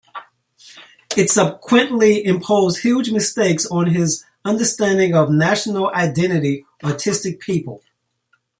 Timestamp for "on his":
3.67-4.25